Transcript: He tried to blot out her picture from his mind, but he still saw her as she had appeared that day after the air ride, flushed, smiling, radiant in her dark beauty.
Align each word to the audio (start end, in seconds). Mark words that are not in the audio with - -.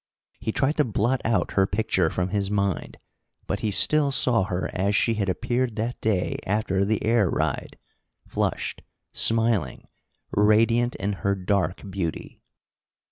He 0.39 0.51
tried 0.51 0.77
to 0.77 0.83
blot 0.83 1.21
out 1.23 1.51
her 1.51 1.67
picture 1.67 2.09
from 2.09 2.29
his 2.29 2.49
mind, 2.49 2.97
but 3.45 3.59
he 3.59 3.69
still 3.69 4.09
saw 4.09 4.45
her 4.45 4.71
as 4.73 4.95
she 4.95 5.13
had 5.13 5.29
appeared 5.29 5.75
that 5.75 6.01
day 6.01 6.39
after 6.43 6.83
the 6.83 7.05
air 7.05 7.29
ride, 7.29 7.77
flushed, 8.27 8.81
smiling, 9.11 9.87
radiant 10.31 10.95
in 10.95 11.13
her 11.21 11.35
dark 11.35 11.83
beauty. 11.91 12.41